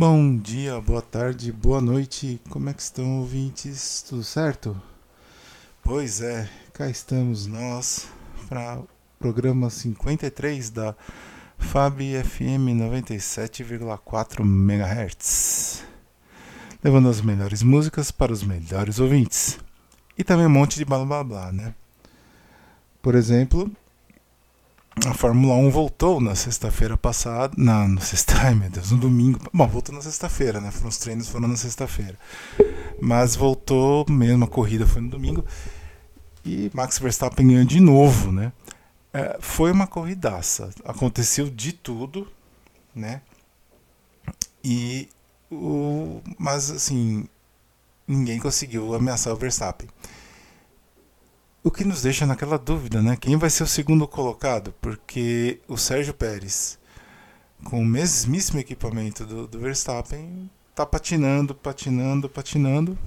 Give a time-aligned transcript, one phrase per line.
[0.00, 2.40] Bom dia, boa tarde, boa noite.
[2.50, 4.00] Como é que estão ouvintes?
[4.08, 4.80] Tudo certo?
[5.82, 8.06] Pois é, cá estamos nós
[8.48, 8.88] para o
[9.18, 10.94] programa 53 da
[11.58, 15.84] FAB FM 97,4 MHz.
[16.80, 19.58] Levando as melhores músicas para os melhores ouvintes.
[20.16, 21.74] E também um monte de blá blá blá, né?
[23.02, 23.68] Por exemplo,
[25.06, 27.54] a Fórmula 1 voltou na sexta-feira passada.
[27.56, 29.38] Na, no sexta, ai meu Deus, no domingo.
[29.52, 30.72] Bom, voltou na sexta-feira, né?
[30.84, 32.18] Os treinos foram na sexta-feira.
[33.00, 35.44] Mas voltou mesmo, a corrida foi no domingo.
[36.44, 38.52] E Max Verstappen ganhou de novo, né?
[39.12, 40.70] É, foi uma corridaça.
[40.84, 42.26] Aconteceu de tudo,
[42.94, 43.20] né?
[44.64, 45.08] E
[45.50, 47.26] o, mas assim,
[48.06, 49.88] ninguém conseguiu ameaçar o Verstappen.
[51.68, 53.14] O que nos deixa naquela dúvida, né?
[53.14, 54.72] Quem vai ser o segundo colocado?
[54.80, 56.78] Porque o Sérgio Pérez,
[57.62, 62.98] com o mesmíssimo equipamento do, do Verstappen, tá patinando, patinando, patinando.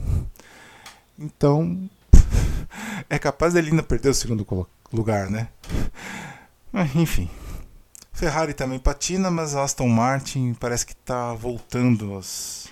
[1.18, 1.90] Então,
[3.10, 4.46] é capaz dele ainda perder o segundo
[4.94, 5.48] lugar, né?
[6.94, 7.32] Enfim.
[8.14, 12.68] Ferrari também patina, mas Aston Martin parece que está voltando aos,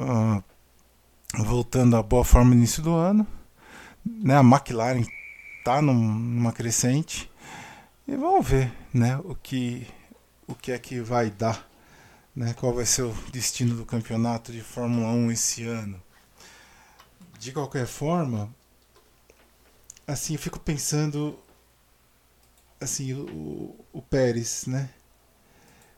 [0.00, 0.42] uh,
[1.44, 3.24] voltando à boa forma no início do ano
[4.04, 5.04] né, a McLaren
[5.58, 7.30] está numa crescente
[8.06, 9.86] e vamos ver né, o, que,
[10.46, 11.68] o que é que vai dar,
[12.34, 16.02] né, qual vai ser o destino do campeonato de Fórmula 1 esse ano.
[17.38, 18.54] De qualquer forma,
[20.06, 21.38] assim, eu fico pensando
[22.80, 24.90] assim, o, o Pérez, né?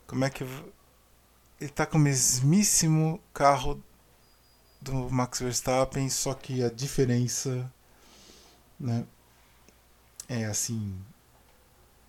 [0.06, 0.72] Como é que ele
[1.60, 3.82] está com o mesmíssimo carro
[4.80, 7.72] do Max Verstappen, só que a diferença
[8.82, 9.06] né?
[10.28, 10.98] É assim,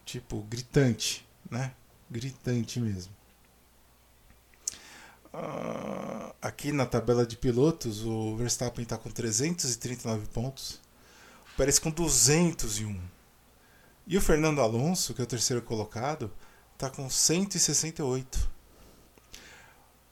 [0.03, 1.73] tipo, gritante, né?
[2.09, 3.13] Gritante mesmo.
[5.33, 10.79] Uh, aqui na tabela de pilotos, o Verstappen está com 339 pontos,
[11.57, 12.99] Pérez com 201.
[14.05, 16.31] E o Fernando Alonso, que é o terceiro colocado,
[16.73, 18.49] está com 168.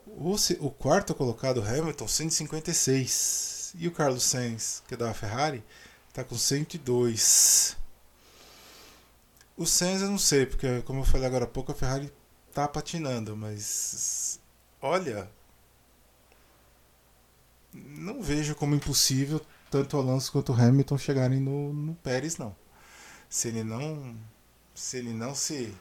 [0.07, 3.73] O, o quarto colocado, Hamilton, 156.
[3.77, 5.63] E o Carlos Sainz, que é da Ferrari,
[6.13, 7.77] Tá com 102.
[9.55, 12.11] O Sainz eu não sei, porque como eu falei agora há pouco, a Ferrari
[12.53, 14.39] tá patinando, mas
[14.81, 15.29] olha,
[17.73, 19.39] não vejo como impossível
[19.69, 22.55] tanto o Alonso quanto o Hamilton chegarem no, no Pérez não.
[23.29, 24.17] Se ele não
[24.75, 25.73] se ele não se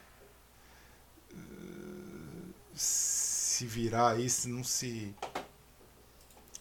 [2.75, 5.15] se virar aí, se não se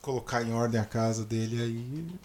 [0.02, 2.20] colocar em ordem a casa dele aí,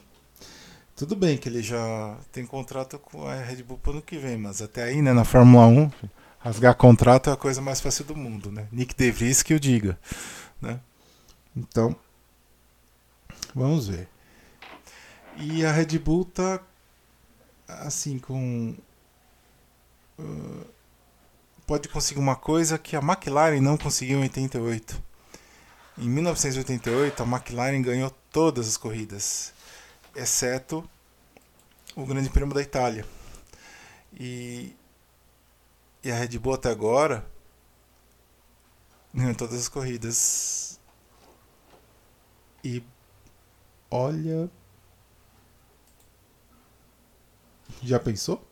[0.96, 4.16] tudo bem que ele já tem contrato com a Red Bull para o ano que
[4.16, 5.90] vem, mas até aí, né, na Fórmula 1,
[6.38, 8.68] rasgar contrato é a coisa mais fácil do mundo, né?
[8.70, 9.98] Nick DeVries que o diga,
[10.60, 10.78] né?
[11.56, 11.96] Então,
[13.54, 14.08] vamos ver.
[15.36, 16.60] E a Red Bull tá
[17.66, 18.76] assim com
[20.18, 20.66] uh,
[21.66, 25.02] pode conseguir uma coisa que a McLaren não conseguiu em 88.
[25.98, 29.53] Em 1988, a McLaren ganhou todas as corridas
[30.14, 30.88] exceto
[31.96, 33.06] o Grande Prêmio da Itália.
[34.12, 34.74] E,
[36.02, 37.26] e a Red Bull até agora
[39.12, 40.80] ganhou todas as corridas.
[42.62, 42.82] E
[43.90, 44.50] olha.
[47.82, 48.42] Já pensou?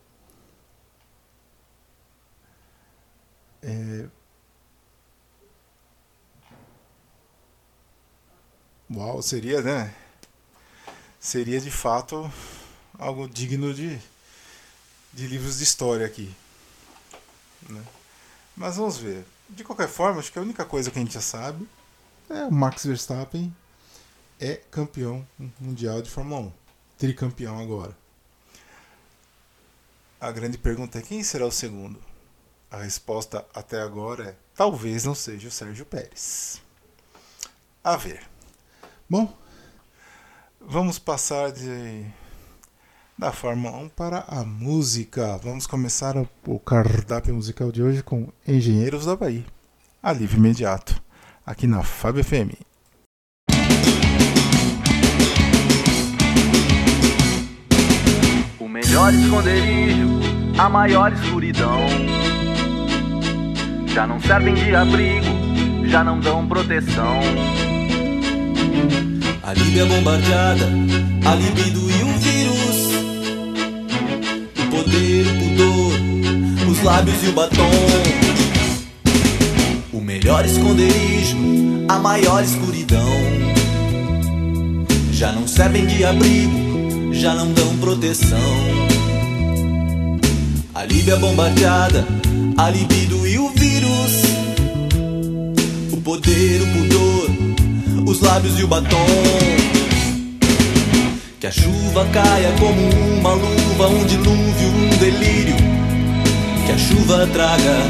[3.61, 4.07] É...
[8.91, 10.02] Uau, seria, né?
[11.23, 12.29] Seria de fato
[12.99, 13.97] algo digno de,
[15.13, 16.35] de livros de história aqui.
[17.69, 17.81] Né?
[18.57, 19.25] Mas vamos ver.
[19.47, 21.67] De qualquer forma, acho que a única coisa que a gente já sabe
[22.29, 23.55] é o Max Verstappen
[24.39, 25.25] é campeão
[25.59, 26.53] mundial de Fórmula 1.
[26.97, 27.95] Tricampeão agora.
[30.19, 32.01] A grande pergunta é quem será o segundo?
[32.69, 36.61] A resposta até agora é talvez não seja o Sérgio Pérez.
[37.83, 38.27] A ver.
[39.09, 39.37] Bom,
[40.67, 42.05] Vamos passar de
[43.17, 45.37] da Fórmula 1 para a música.
[45.37, 46.15] Vamos começar
[46.47, 49.43] o cardápio musical de hoje com Engenheiros da Bahia.
[50.01, 51.01] Alívio imediato,
[51.45, 52.55] aqui na Fábio FM.
[58.59, 60.07] O melhor esconderijo,
[60.57, 61.81] a maior escuridão.
[63.87, 67.19] Já não servem de abrigo, já não dão proteção.
[69.45, 70.69] A Líbia bombardeada,
[71.25, 72.93] a libido e um vírus.
[74.57, 77.69] O poder, o pudor, os lábios e o batom.
[79.91, 81.35] O melhor esconderijo,
[81.89, 83.13] a maior escuridão.
[85.11, 88.39] Já não servem de abrigo, já não dão proteção.
[90.73, 92.07] A Líbia bombardeada,
[92.57, 94.23] a libido e o vírus.
[95.91, 97.52] O poder, o pudor,
[98.05, 99.05] os lábios e o batom.
[101.39, 102.89] Que a chuva caia como
[103.19, 105.55] uma luva, um dilúvio, um delírio.
[106.65, 107.83] Que a chuva traga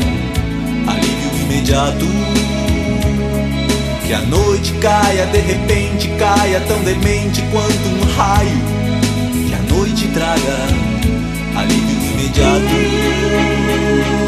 [0.88, 2.06] alívio imediato.
[4.06, 8.62] Que a noite caia, de repente caia, tão demente quanto um raio.
[9.48, 10.68] Que a noite traga
[11.56, 14.23] alívio imediato.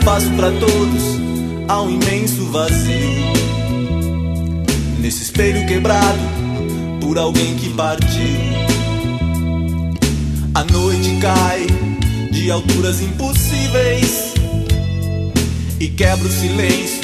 [0.00, 1.20] Espaço para todos,
[1.68, 3.32] há um imenso vazio.
[4.98, 6.18] Nesse espelho quebrado
[7.00, 8.40] por alguém que partiu.
[10.54, 11.66] A noite cai
[12.32, 14.34] de alturas impossíveis
[15.78, 17.00] e quebra o silêncio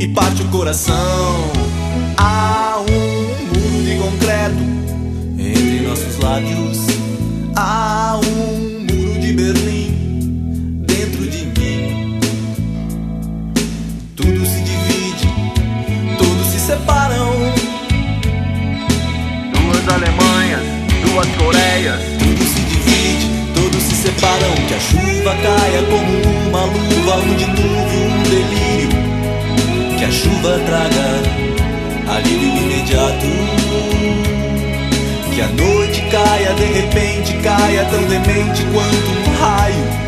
[0.00, 1.52] e parte o coração.
[2.16, 4.58] Há um muro de concreto
[5.38, 6.78] entre nossos lábios.
[7.54, 9.67] Há um muro de Berlim
[21.48, 21.98] Coreias.
[22.18, 24.54] Tudo se divide, todos se separam.
[24.68, 26.12] Que a chuva caia como
[26.46, 28.90] uma luva, um dilúvio, um delírio.
[29.96, 31.22] Que a chuva traga
[32.14, 33.26] alívio imediato.
[35.34, 40.07] Que a noite caia, de repente caia, tão demente quanto um raio.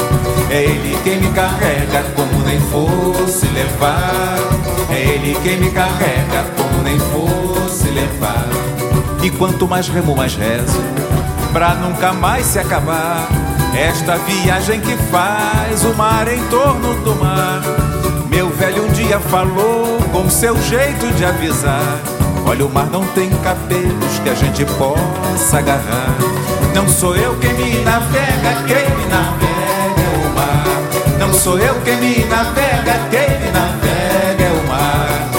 [0.53, 4.35] É ele quem me carrega como nem fosse levar.
[4.89, 8.49] É ele quem me carrega como nem fosse levar.
[9.23, 10.83] E quanto mais remo, mais rezo,
[11.53, 13.29] pra nunca mais se acabar.
[13.73, 17.61] Esta viagem que faz o mar em torno do mar.
[18.29, 21.97] Meu velho um dia falou com seu jeito de avisar.
[22.45, 26.17] Olha, o mar não tem cabelos que a gente possa agarrar.
[26.75, 29.51] Não sou eu quem me navega, quem me navega
[30.41, 30.63] mar.
[31.19, 35.29] Não sou eu quem me navega, quem me navega é o mar.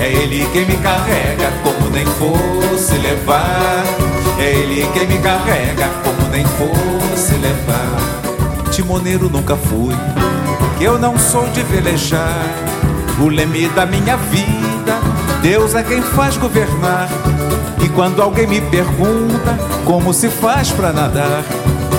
[0.00, 3.84] É ele quem me carrega como nem fosse levar.
[4.38, 8.70] É ele quem me carrega como nem fosse levar.
[8.70, 9.94] Timoneiro nunca fui,
[10.78, 12.46] que eu não sou de velejar.
[13.20, 14.98] O leme da minha vida,
[15.42, 17.08] Deus é quem faz governar.
[17.82, 21.44] E quando alguém me pergunta como se faz pra nadar,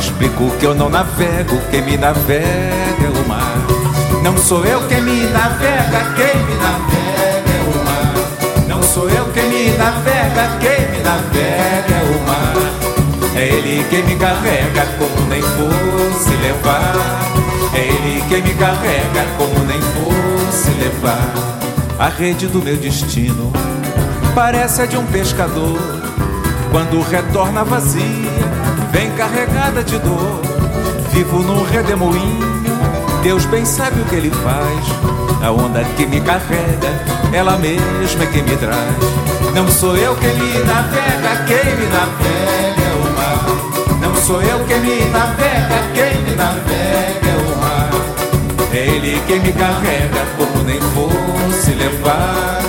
[0.04, 3.58] explico que eu não navego, quem me navega é o mar.
[4.22, 8.68] Não sou eu quem me navega, quem me navega é o mar.
[8.68, 12.54] Não sou eu quem me navega, quem me navega é o mar.
[13.36, 16.96] É ele quem me carrega como nem fosse levar.
[17.74, 21.34] É ele quem me carrega como nem fosse levar.
[21.98, 23.54] A rede do meu destino
[24.36, 25.80] parece a de um pescador.
[26.72, 28.04] Quando retorna vazia,
[28.94, 30.40] vem carregada de dor.
[31.12, 32.64] Vivo num redemoinho,
[33.24, 35.44] Deus bem sabe o que ele faz.
[35.44, 36.92] A onda que me carrega,
[37.34, 38.96] ela mesma é quem me traz.
[39.54, 43.46] Não sou eu quem me navega, quem me navega é o mar.
[44.00, 47.90] Não sou eu quem me navega, quem me navega é o mar.
[48.74, 52.62] É ele quem me carrega como nem fosse levar.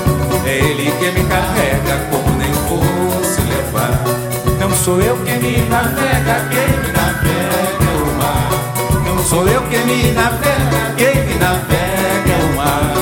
[0.47, 4.34] É ele quem me carrega como nem fosse levar.
[4.65, 9.05] Não sou eu quem me navega, quem me navega é o mar.
[9.05, 12.95] Não sou eu quem me navega, quem me navega é o mar.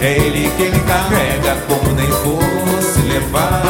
[0.00, 3.69] É ele quem me carrega como nem fosse levar.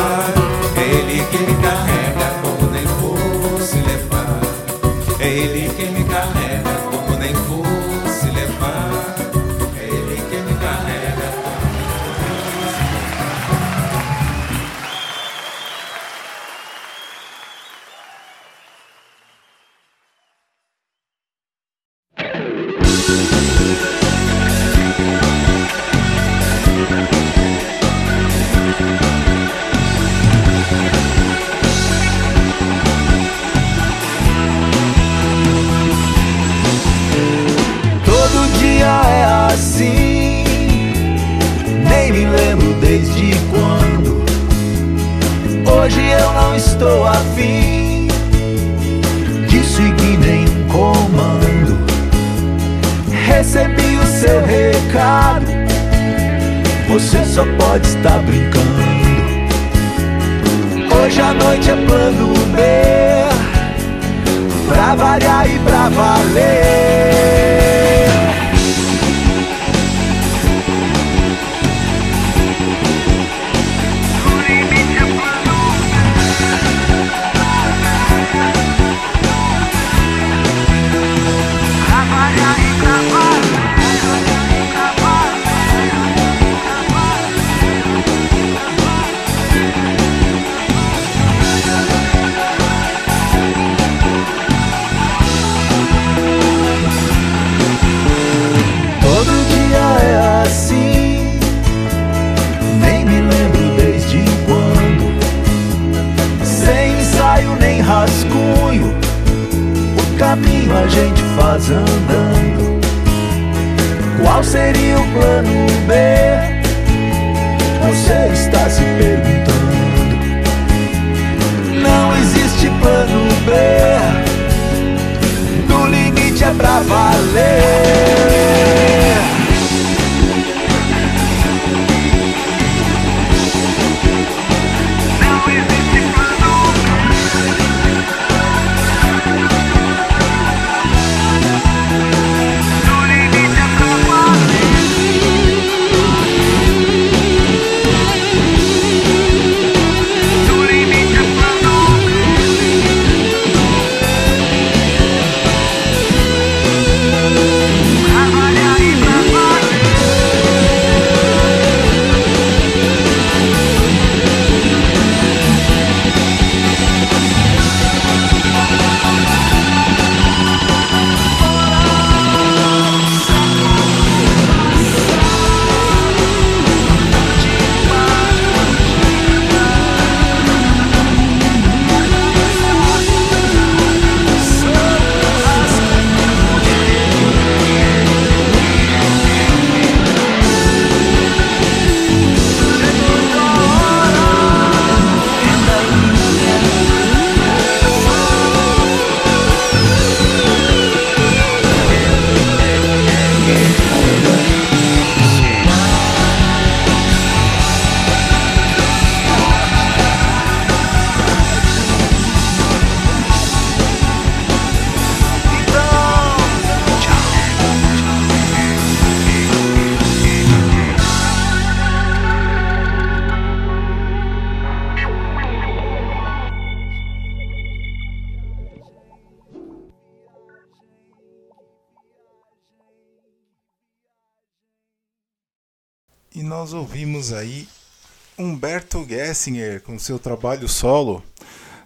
[239.40, 241.22] Humberto Gessinger com seu trabalho solo,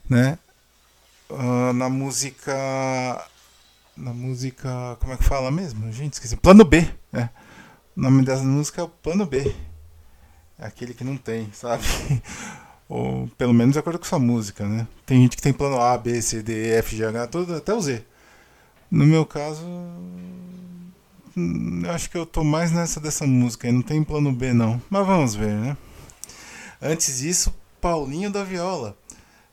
[0.09, 0.39] né?
[1.31, 2.53] Uh, na música.
[3.97, 4.97] Na música.
[5.01, 5.91] Como é que fala mesmo?
[5.93, 6.37] Gente, esqueci.
[6.37, 6.89] Plano B.
[7.13, 7.29] É.
[7.97, 9.55] O nome dessa música é o Plano B.
[10.59, 11.85] É aquele que não tem, sabe?
[12.89, 14.87] Ou pelo menos de acordo com sua música, né?
[15.07, 17.73] Tem gente que tem plano A, B, C, D, E, F, G, H, tudo, até
[17.73, 18.05] o Z.
[18.91, 19.65] No meu caso,
[21.37, 24.81] hum, acho que eu tô mais nessa dessa música não tem plano B não.
[24.91, 25.77] Mas vamos ver, né?
[26.87, 28.95] Antes disso, Paulinho da Viola,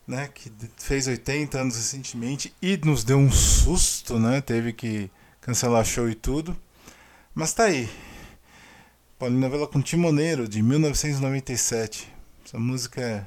[0.06, 4.42] né, que fez 80 anos recentemente e nos deu um susto, né?
[4.42, 5.10] Teve que
[5.40, 6.54] cancelar show e tudo.
[7.34, 7.88] Mas tá aí.
[9.18, 12.12] Paulinho da Viola com Timoneiro de 1997.
[12.44, 13.26] Essa música é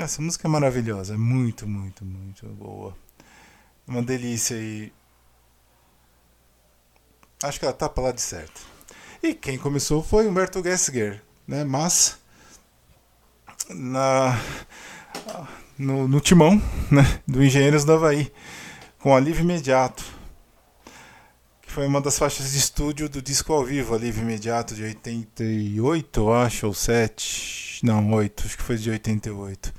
[0.00, 2.96] essa música é maravilhosa, é muito, muito, muito boa.
[3.88, 4.92] Uma delícia e
[7.42, 8.60] acho que ela tá para lá de certo.
[9.20, 11.64] E quem começou foi Humberto Gessinger, né?
[11.64, 12.21] Mas
[13.70, 14.38] na
[15.78, 18.32] no, no timão, né, do Engenheiros do Havaí,
[18.98, 20.04] com Alívio Imediato,
[21.62, 26.32] que foi uma das faixas de estúdio do disco ao vivo, Alívio Imediato de 88,
[26.32, 29.72] acho, ou 7, não, 8, acho que foi de 88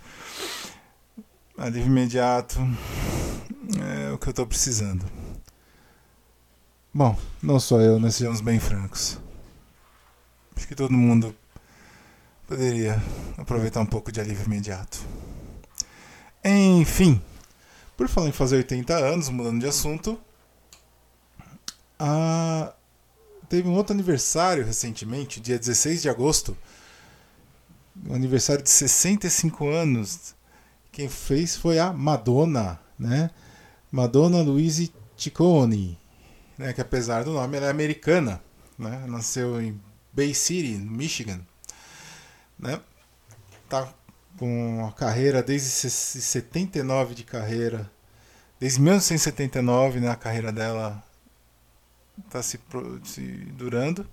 [1.58, 2.60] alívio imediato
[3.80, 5.06] é o que eu estou precisando.
[6.94, 9.20] Bom, não só eu, nós sejamos bem francos.
[10.56, 11.36] Acho que todo mundo
[12.54, 13.02] poderia
[13.36, 15.00] aproveitar um pouco de alívio imediato.
[16.46, 17.20] Enfim,
[17.98, 20.20] por falar em fazer 80 anos, mudando de assunto,
[21.98, 22.72] a...
[23.50, 26.56] teve um outro aniversário recentemente, dia 16 de agosto,
[28.08, 30.36] um aniversário de 65 anos
[30.92, 33.32] quem fez foi a Madonna, né?
[33.92, 36.00] Madonna Louise Ciccone,
[36.56, 36.72] né?
[36.72, 38.40] Que apesar do nome, ela é americana,
[38.78, 39.04] né?
[39.08, 39.82] Nasceu em
[40.14, 41.42] Bay City, no Michigan,
[42.64, 42.82] né?
[43.70, 43.94] Tá
[44.38, 47.92] com a carreira desde 79 de carreira,
[48.60, 50.10] desde 1979, né?
[50.10, 51.04] A carreira dela
[52.30, 52.60] tá se,
[53.04, 54.08] se durando.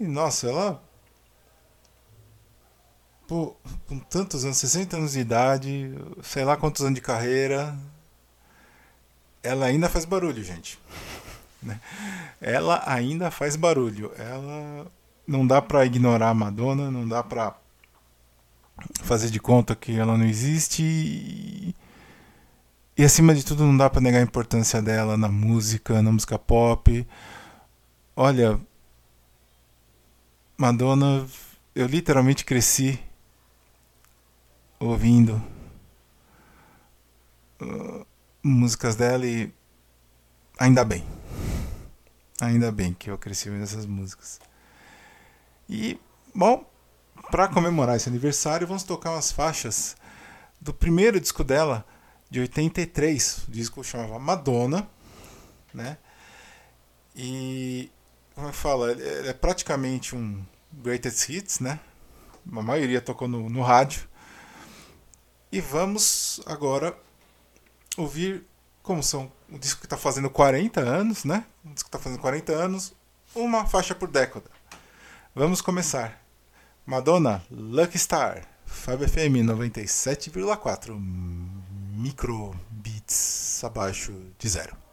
[0.00, 0.82] E nossa, ela
[3.26, 7.76] com tantos anos, 60 anos de idade, sei lá quantos anos de carreira,
[9.42, 10.78] ela ainda faz barulho, gente.
[11.64, 11.80] Né?
[12.42, 14.12] Ela ainda faz barulho.
[14.18, 14.86] Ela
[15.26, 17.56] não dá para ignorar a Madonna, não dá para
[19.02, 21.74] fazer de conta que ela não existe e,
[22.96, 26.38] e acima de tudo não dá para negar a importância dela na música, na música
[26.38, 27.06] pop.
[28.16, 28.60] Olha,
[30.56, 31.26] Madonna,
[31.74, 33.00] eu literalmente cresci
[34.78, 35.42] ouvindo
[37.60, 38.06] uh,
[38.42, 39.52] músicas dela e
[40.58, 41.04] ainda bem.
[42.40, 44.40] Ainda bem que eu cresci ouvindo essas músicas.
[45.68, 45.98] E,
[46.34, 46.64] bom,
[47.30, 49.96] para comemorar esse aniversário, vamos tocar umas faixas
[50.60, 51.84] do primeiro disco dela,
[52.30, 53.44] de 83.
[53.48, 54.88] O disco chamava Madonna,
[55.72, 55.98] né?
[57.14, 57.90] E,
[58.34, 61.78] como eu falo, é praticamente um greatest hits, né?
[62.52, 64.08] A maioria tocou no, no rádio.
[65.50, 66.96] E vamos agora
[67.96, 68.44] ouvir
[68.82, 71.46] como são um disco que está fazendo 40 anos, né?
[71.64, 72.94] Um disco que está fazendo 40 anos,
[73.34, 74.50] uma faixa por década.
[75.36, 76.24] Vamos começar.
[76.86, 80.96] Madonna, Lucky Star, Fab FM 97,4
[81.96, 84.83] microbits abaixo de zero.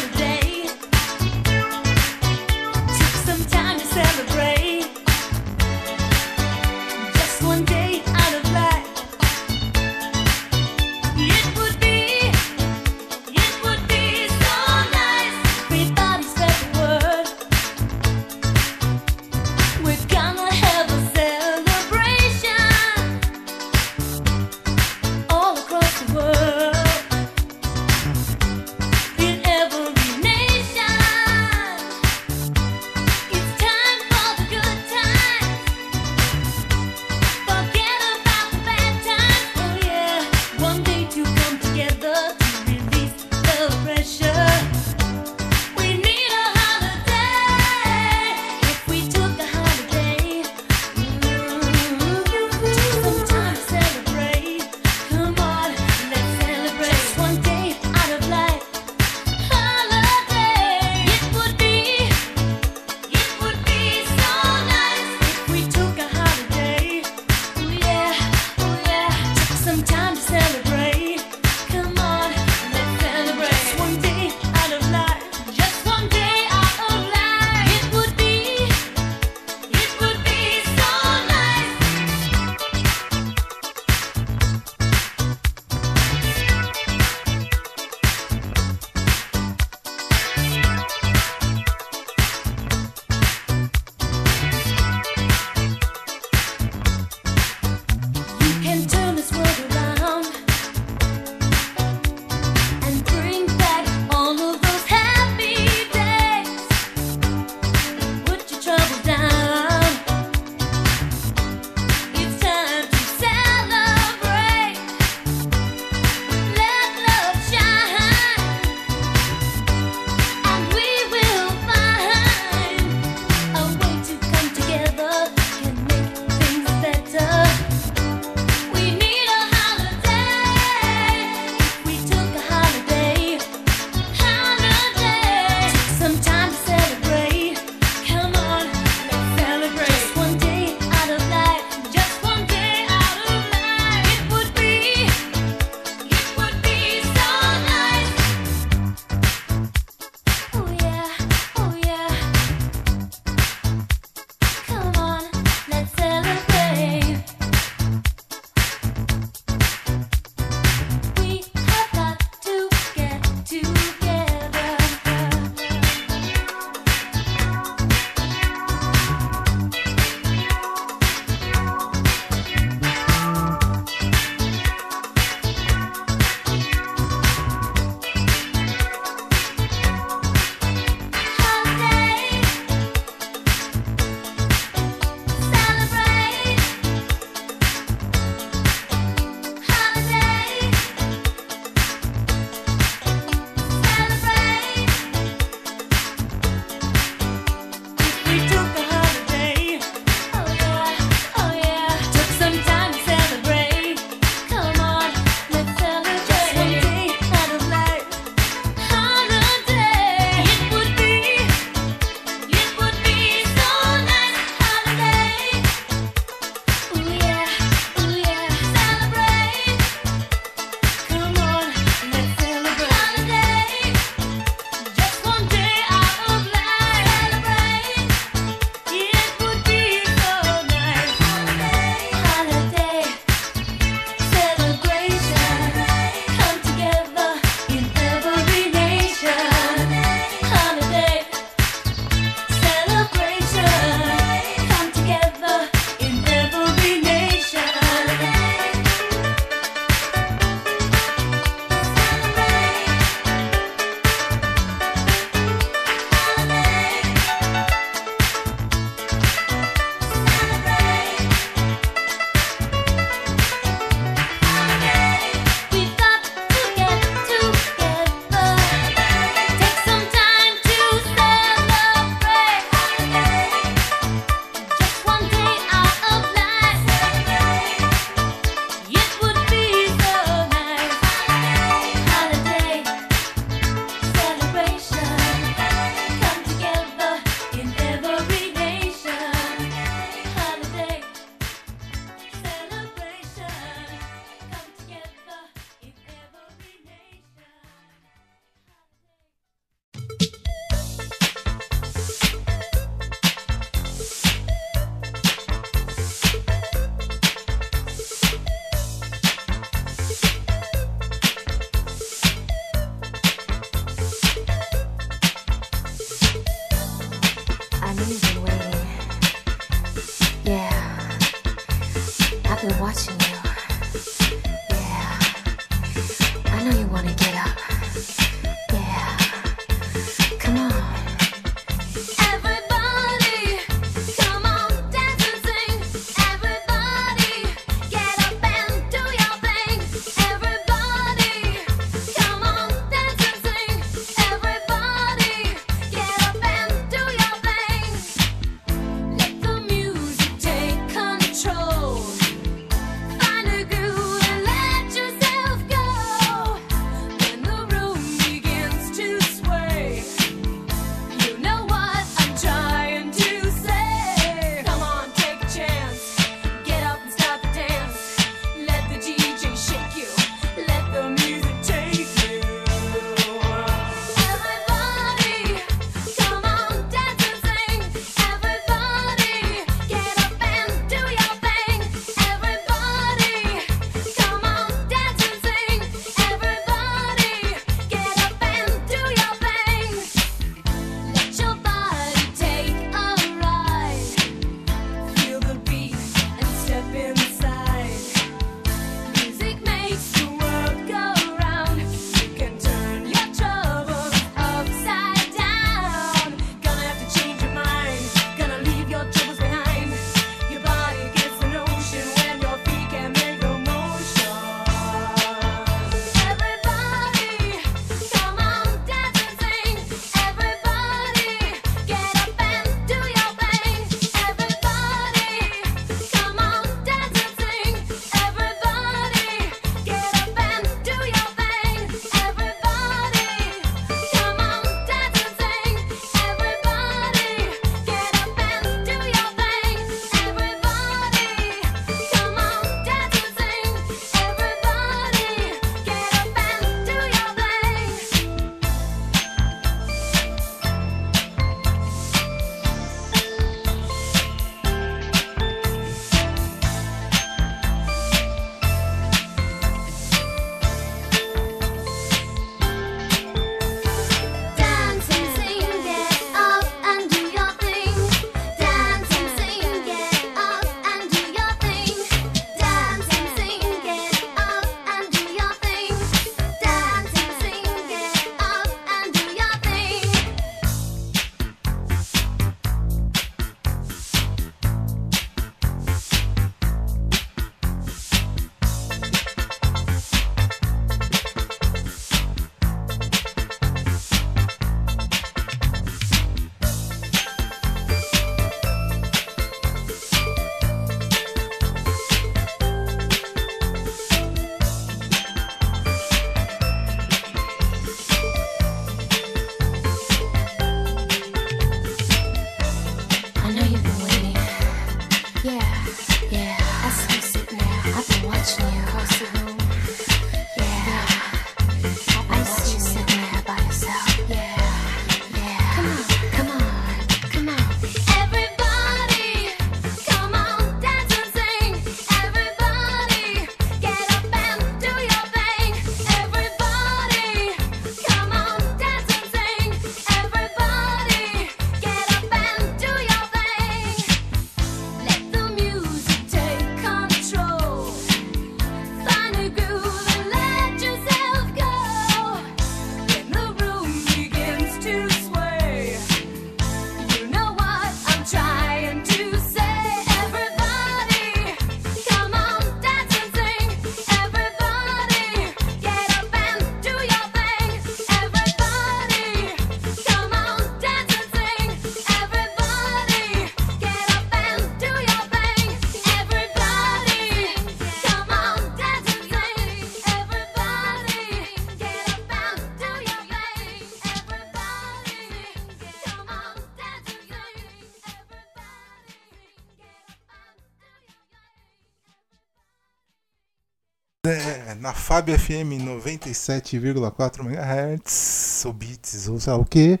[594.96, 600.00] Fab FM 97,4 MHz, ou bits, ou sei lá o que.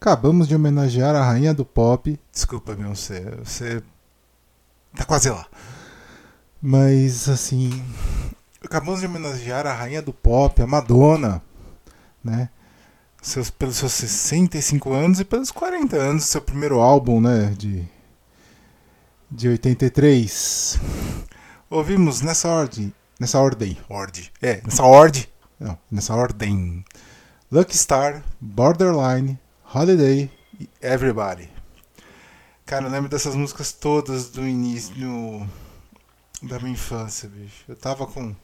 [0.00, 2.18] Acabamos de homenagear a rainha do pop.
[2.32, 3.82] Desculpa, você, você
[4.96, 5.46] tá quase lá.
[6.62, 7.84] Mas assim,
[8.64, 11.42] acabamos de homenagear a rainha do pop, a Madonna,
[12.24, 12.48] né?
[13.20, 17.54] Seus, pelos seus 65 anos e pelos 40 anos do seu primeiro álbum, né?
[17.58, 17.86] De,
[19.30, 20.80] de 83.
[21.68, 25.26] Ouvimos nessa ordem, nessa ordem, ordem, é, nessa ordem,
[25.58, 26.84] não, nessa ordem,
[27.50, 29.38] Lucky Star, Borderline,
[29.74, 31.50] Holiday e Everybody.
[32.64, 35.48] Cara, eu lembro dessas músicas todas do início no,
[36.42, 37.64] da minha infância, bicho.
[37.66, 38.36] Eu tava com.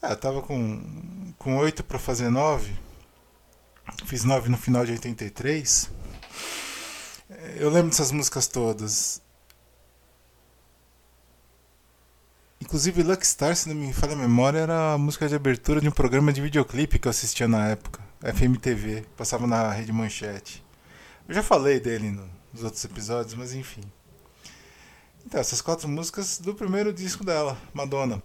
[0.00, 2.72] É, eu tava com, com 8 pra fazer 9.
[4.06, 5.90] Fiz 9 no final de 83.
[7.56, 9.20] Eu lembro dessas músicas todas.
[12.64, 15.88] Inclusive Lucky Star, se não me falha a memória, era a música de abertura de
[15.88, 18.00] um programa de videoclipe que eu assistia na época.
[18.22, 20.64] FMTV, passava na Rede Manchete.
[21.28, 23.82] Eu já falei dele no, nos outros episódios, mas enfim.
[25.26, 28.22] Então, essas quatro músicas do primeiro disco dela, Madonna.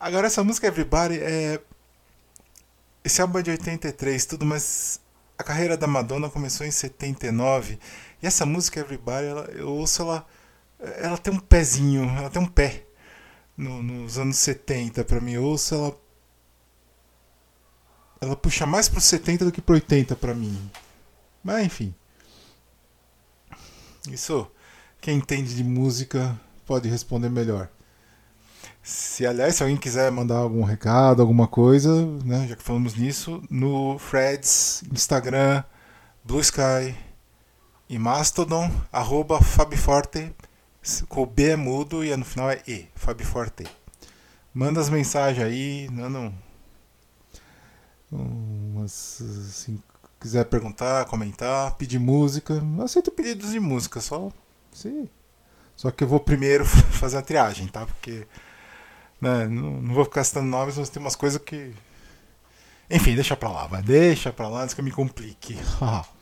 [0.00, 1.60] Agora, essa música Everybody é.
[3.04, 4.98] Esse álbum é de 83, tudo, mas
[5.36, 7.78] a carreira da Madonna começou em 79.
[8.22, 10.26] E essa música Everybody, ela, eu ouço ela.
[10.80, 12.85] Ela tem um pezinho, ela tem um pé
[13.56, 15.32] no, nos anos 70 para mim.
[15.32, 16.00] Eu ouço ela.
[18.20, 20.70] Ela puxa mais pro 70 do que pro 80 para mim.
[21.42, 21.94] Mas enfim.
[24.10, 24.50] Isso,
[25.00, 27.68] quem entende de música pode responder melhor.
[28.82, 33.42] Se, aliás, se alguém quiser mandar algum recado, alguma coisa, né, já que falamos nisso,
[33.50, 35.64] no Freds, Instagram,
[36.24, 36.96] Blue Sky
[37.88, 40.32] e Mastodon, arroba Fabiforte,
[41.10, 43.64] o B é mudo e no final é E, Fabiforte.
[44.54, 46.32] Manda as mensagens aí, um,
[48.10, 49.82] umas, assim,
[50.20, 54.30] quiser perguntar, comentar, pedir música, eu aceito pedidos de música, só
[54.72, 55.08] sim.
[55.76, 57.84] Só que eu vou primeiro fazer a triagem, tá?
[57.84, 58.26] Porque
[59.20, 61.74] né, não, não, vou ficar citando nomes, mas tem umas coisas que.
[62.90, 63.82] Enfim, deixa pra lá, vai.
[63.82, 65.58] Deixa pra lá antes que eu me complique.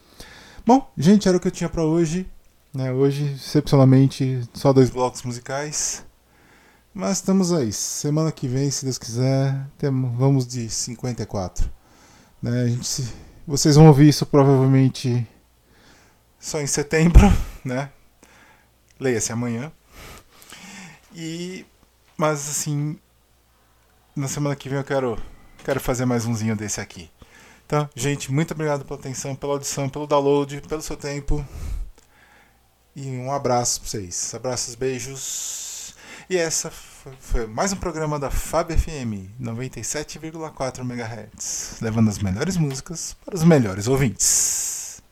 [0.67, 2.29] Bom, gente, era o que eu tinha pra hoje.
[2.75, 6.05] Né, hoje, excepcionalmente, só dois blocos musicais.
[6.93, 7.73] Mas estamos aí.
[7.73, 11.71] Semana que vem, se Deus quiser, temos, vamos de 54.
[12.43, 13.13] Né, a gente se
[13.47, 15.25] vocês vão ouvir isso provavelmente
[16.39, 17.23] só em setembro,
[17.65, 17.91] né?
[18.99, 19.71] Leia-se amanhã.
[21.15, 21.65] E
[22.17, 22.99] mas assim,
[24.17, 25.17] na semana que vem eu quero
[25.65, 27.09] quero fazer mais umzinho desse aqui.
[27.67, 31.45] Então, gente, muito obrigado pela atenção, pela audição, pelo download, pelo seu tempo.
[32.97, 34.33] E um abraço para vocês.
[34.35, 35.95] Abraços, beijos.
[36.31, 43.17] E essa foi mais um programa da Fab FM 97,4 MHz, levando as melhores músicas
[43.25, 45.03] para os melhores ouvintes.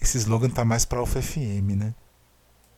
[0.00, 1.94] Esse slogan tá mais para Alfa FM, né?